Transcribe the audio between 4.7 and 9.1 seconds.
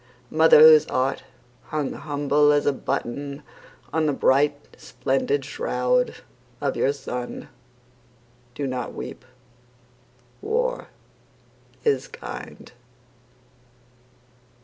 splendid shroud of your son, Do not